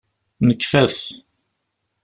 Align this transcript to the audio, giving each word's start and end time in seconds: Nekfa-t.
Nekfa-t. 0.47 0.99